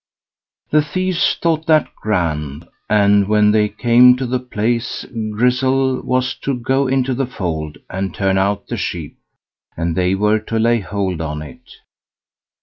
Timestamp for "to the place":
4.17-5.05